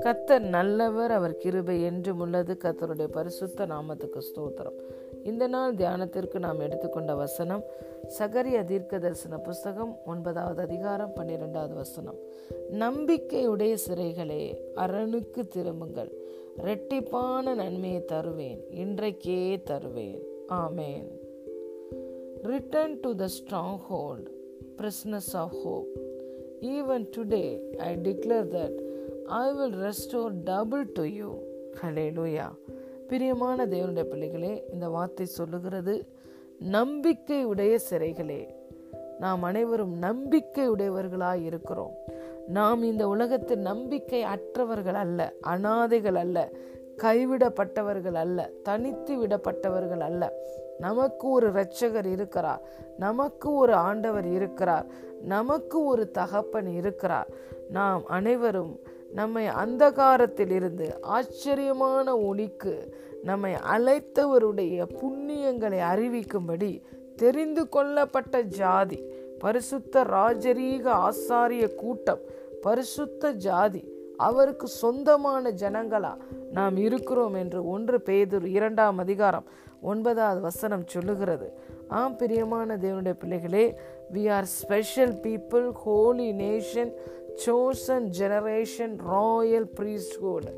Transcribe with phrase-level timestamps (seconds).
[0.00, 2.56] கத்தர் நல்லவர் அவர் கிருபை என்றும் உள்ளது.
[2.64, 4.78] கத்தருடைய பரிசுத்த நாமத்துக்கு ஸ்தோத்திரம்.
[5.24, 7.64] இந்த நாள் தியானத்திற்கு நாம் எடுத்துக்கொண்ட வசனம்
[8.18, 12.16] சகரிய தீர்க்க தரிசன புஸ்தகம் ஒன்பதாவது அதிகாரம் பன்னிரெண்டாவது வசனம்.
[12.72, 16.12] நம்பிக்கையுடைய சிறைகளே அரணுக்கு திரும்புங்கள்.
[16.64, 20.22] ரெட்டிப்பான நன்மையை தருவேன் இன்றைக்கே தருவேன்.
[20.48, 21.08] Amen.
[22.42, 23.24] Return to the
[23.76, 24.34] stronghold
[24.76, 25.84] prisoners of hope.
[26.60, 28.82] Even today I declare that
[29.24, 31.34] I will restore double to you
[31.82, 32.48] ஹலே
[33.08, 36.06] பிரியமான தேவனுடைய பிள்ளைகளே இந்த வார்த்தை சொல்லுகிறது
[36.58, 38.46] நம்பிக்கை உடைய சிறைகளே.
[39.18, 41.92] நாம் அனைவரும் நம்பிக்கை உடையவர்களாய் இருக்கிறோம்.
[42.46, 46.50] நாம் இந்த உலகத்தில் நம்பிக்கை அற்றவர்கள் அல்ல அனாதைகள் அல்ல
[46.96, 50.32] கைவிடப்பட்டவர்கள் அல்ல தனித்து விடப்பட்டவர்கள் அல்ல.
[50.78, 52.62] நமக்கு ஒரு இரட்சகர் இருக்கிறார்.
[52.98, 54.86] நமக்கு ஒரு ஆண்டவர் இருக்கிறார்.
[55.22, 57.28] நமக்கு ஒரு தகப்பன் இருக்கிறார்.
[57.70, 58.80] நாம் அனைவரும்
[59.12, 66.82] நம்மை அந்தகாரத்தில் இருந்து ஆச்சரியமான ஒளிக்கு நம்மை அழைத்தவருடைய புண்ணியங்களை அறிவிக்கும்படி
[67.16, 69.02] தெரிந்து கொள்ளப்பட்ட ஜாதி
[69.38, 72.18] பரிசுத்த ராஜரீக ஆசாரிய கூட்டம்
[72.62, 76.16] பரிசுத்த ஜாதி அவருக்கு சொந்தமான ஜனங்களா
[76.52, 79.44] நாம் இருக்கிறோம் என்று ஒன்று பேதுரு இரண்டாம் அதிகாரம்
[79.80, 81.52] ஒன்பதாவது வசனம் சொல்லுகிறது.
[81.88, 83.78] ஆம் பிரியமான தேவனுடைய பிள்ளைகளே
[84.14, 86.92] we are special people holy nation
[87.46, 90.48] chosen generation royal priesthood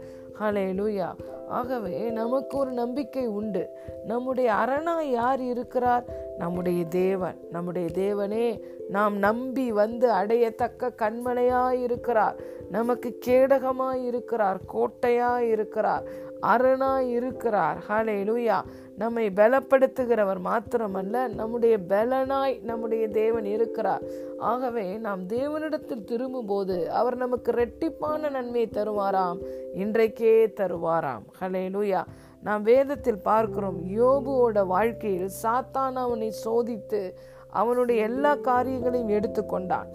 [0.80, 1.08] hallelujah
[1.48, 3.70] ஆகவே நமக்கு ஒரு நம்பிக்கை உண்டு.
[4.05, 6.05] நம்முடைய அரணா யார் இருக்கிறார்?
[6.39, 8.47] நம்முடைய தேவன் நம்முடைய தேவனே
[8.89, 12.39] நாம் நம்பி வந்து அடையத்தக்க கண்மனையாய் இருக்கிறார்
[12.70, 16.06] நமக்கு கேடகமாய் இருக்கிறார் கோட்டையாய் இருக்கிறார்
[16.53, 18.59] அரணாய் இருக்கிறார் ஹலே லூயா
[18.98, 24.05] நம்மை பலப்படுத்துகிறவர் மாத்திரமல்ல நம்முடைய பலனாய் நம்முடைய தேவன் இருக்கிறார்.
[24.39, 29.41] ஆகவே நாம் தேவனிடத்தில் திரும்பும் போது அவர் நமக்கு ரெட்டிப்பான நன்மையை தருவாராம்
[29.75, 31.25] இன்றைக்கே தருவாராம்.
[31.41, 32.03] ஹலே லூயா
[32.42, 37.15] நாம் வேதத்தில் பார்க்கிறோம் யோபுவோட வாழ்க்கையில் சாத்தான் அவனை சோதித்து
[37.50, 39.88] அவனுடைய எல்லா காரியங்களையும் எடுத்துக்கொண்டான்.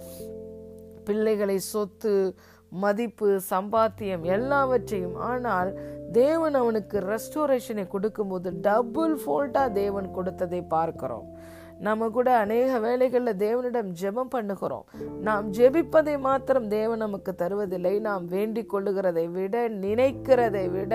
[1.06, 2.36] பிள்ளைகளை சொத்து
[2.70, 5.16] மதிப்பு சம்பாத்தியம் எல்லாவற்றையும்.
[5.16, 5.72] ஆனால்
[6.12, 11.28] தேவன் அவனுக்கு ரெஸ்டோரேஷனை கொடுக்கும்போது டபுள் ஃபோல்ட்டாக தேவன் கொடுத்ததை பார்க்கிறோம்.
[11.84, 14.86] நம்ம கூட அநேக வேலைகளில் தேவனிடம் ஜெபம் பண்ணுகிறோம்.
[15.28, 17.96] நாம் ஜெபிப்பதை மாத்திரம் தேவன் நமக்கு தருவதில்லை.
[18.08, 20.94] நாம் வேண்டிக் கொள்ளுகிறதை விட நினைக்கிறதை விட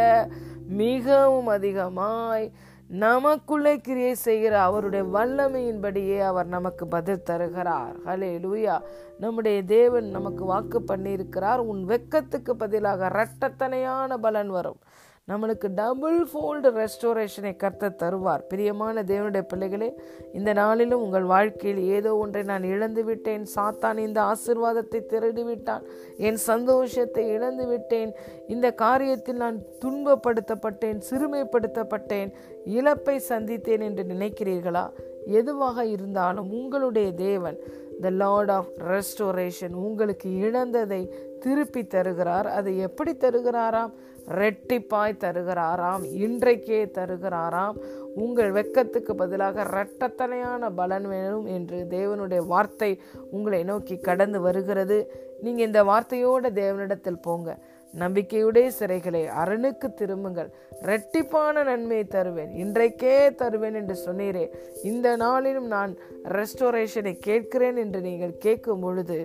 [0.82, 2.46] மிகவும் அதிகமாய்
[2.88, 7.96] நமக்குள்ளே கிரியை செய்கிற அவருடைய வல்லமையின்படியே அவர் நமக்கு பதில் தருகிறார்.
[8.06, 8.76] ஹலே லூயா
[9.18, 11.60] நம்முடைய தேவன் நமக்கு வாக்கு பண்ணியிருக்கிறார்.
[11.72, 14.80] உன் வெக்கத்துக்கு பதிலாக இரட்டத்தனையான பலன் வரும்.
[15.30, 18.42] நம்மளுக்கு டபுள் ஃபோல்டு ரெஸ்டோரேஷனை கர்த்த தருவார்.
[18.50, 19.88] பிரியமான தேவனுடைய பிள்ளைகளே
[20.32, 25.84] இந்த நாளிலும் உங்கள் வாழ்க்கையில் ஏதோ ஒன்றை நான் இழந்து விட்டேன் சாத்தான் இந்த ஆசிர்வாதத்தை திருடி விட்டான்
[26.28, 28.12] என் சந்தோஷத்தை இழந்து விட்டேன்
[28.54, 32.32] இந்த காரியத்தில் நான் துன்பப்படுத்தப்பட்டேன் சிறுமைப்படுத்தப்பட்டேன்.
[32.78, 34.86] இழப்பை சந்தித்தேன் என்று நினைக்கிறீர்களா?
[35.40, 37.58] எதுவாக இருந்தாலும் உங்களுடைய தேவன்
[38.02, 41.00] த லார்ட் ஆஃப் ரெஸ்டோரேஷன் உங்களுக்கு இழந்ததை
[41.40, 42.46] திருப்பி தருகிறார்.
[42.46, 43.92] அதை எப்படி தருகிறாராம்?
[44.28, 46.02] ரெட்டிப்பாய் தருகிறாராம்.
[46.24, 47.76] இன்றைக்கே தருகிறாராம்.
[48.14, 53.00] உங்கள் வெக்கத்துக்கு பதிலாக இரட்டத்தனையான பலன் வேணும் என்று தேவனுடைய வார்த்தை
[53.30, 54.98] உங்களை நோக்கி கடந்து வருகிறது.
[55.40, 57.58] நீங்கள் இந்த வார்த்தையோட தேவனிடத்தில் போங்க.
[58.02, 60.50] நம்பிக்கையுடைய சிறைகளை அரணுக்கு திரும்புங்கள்.
[60.82, 62.52] ரெட்டிப்பான நன்மையை தருவேன்.
[62.64, 64.44] இன்றைக்கே தருவேன் என்று சொன்னீரே.
[64.82, 65.96] இந்த நாளிலும் நான்
[66.36, 69.18] ரெஸ்டோரேஷனை கேட்கிறேன் என்று நீங்கள் கேட்கும் பொழுது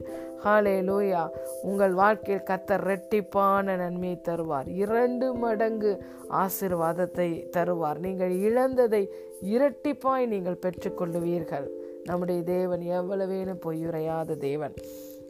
[0.46, 1.30] ஹாலே லூயா
[1.62, 4.68] உங்கள் வாழ்க்கையில் கத்த ரெட்டிப்பான நன்மையை தருவார்.
[4.68, 6.04] இரண்டு மடங்கு
[6.44, 8.00] ஆசிர்வாதத்தை தருவார்.
[8.00, 9.04] நீங்கள் இழந்ததை
[9.42, 11.68] இரட்டிப்பாய் நீங்கள் பெற்றுக்கொள்ளுவீர்கள்.
[12.06, 14.74] நம்முடைய தேவன் எவ்வளவேனும் பொய்யுரையாத தேவன்.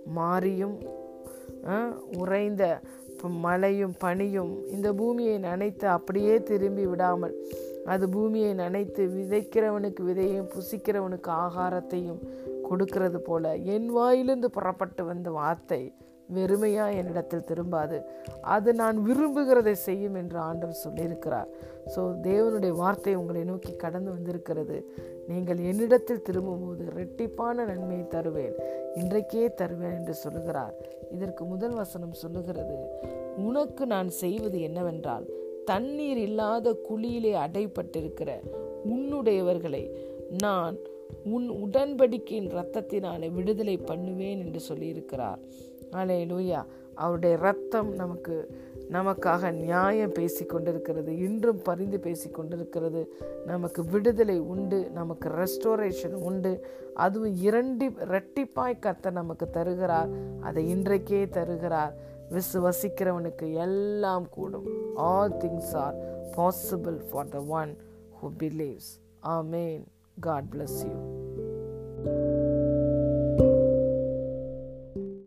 [0.06, 0.78] மாறியும்
[2.18, 2.64] உறைந்த
[3.30, 7.36] மழையும் பனியும் இந்த பூமியை நனைத்து அப்படியே திரும்பி விடாமல்
[7.86, 12.22] அது பூமியை நனைத்து விதைக்கிறவனுக்கு விதையையும் புசிக்கிறவனுக்கு ஆகாரத்தையும்
[12.64, 15.94] கொடுக்கிறது போல என் வாயிலிருந்து புறப்பட்டு வந்த வார்த்தை
[16.30, 17.98] வெறுமையாக என்னிடத்தில் திரும்பாது.
[18.42, 21.50] அது நான் விரும்புகிறதை செய்யும் என்று ஆண்டவர் சொல்லியிருக்கிறார்.
[21.96, 24.86] ஸோ தேவனுடைய வார்த்தை உங்களை நோக்கி கடந்து வந்திருக்கிறது.
[25.28, 28.56] நீங்கள் என்னிடத்தில் திரும்பும்போது ரெட்டிப்பான நன்மையை தருவேன்.
[28.96, 30.74] இன்றைக்கே தருவேன் என்று சொல்லுகிறார்.
[31.12, 32.78] இதற்கு முதல் வசனம் சொல்லுகிறது
[33.38, 35.28] உனக்கு நான் செய்வது என்னவென்றால்
[35.66, 38.32] தண்ணீர் இல்லாத குழியிலே அடைப்பட்டிருக்கிற
[38.94, 39.84] உன்னுடையவர்களை
[40.42, 40.76] நான்
[41.24, 45.42] உன் உடன்படிக்கையின் இரத்தத்தினாலே விடுதலை பண்ணுவேன் என்று சொல்லியிருக்கிறார்.
[45.94, 48.62] அலே லூயா அவருடைய ரத்தம் நமக்கு
[48.92, 53.14] நமக்காக நியாயம் பேசி கொண்டிருக்கிறது இன்றும் பரிந்து பேசி கொண்டிருக்கிறது
[53.46, 56.66] நமக்கு விடுதலை உண்டு நமக்கு ரெஸ்டோரேஷன் உண்டு.
[56.94, 60.10] அதுவும் இரண்டி ரெட்டிப்பாய் கத்த நமக்கு தருகிறார்.
[60.42, 61.94] அதை இன்றைக்கே தருகிறார்.
[62.32, 64.68] விசுவசிக்கிறவனுக்கு எல்லாம் கூடும்.
[64.96, 65.96] All things are
[66.38, 67.78] possible for the one
[68.20, 68.92] who believes
[69.26, 69.84] amen
[70.20, 70.96] God bless you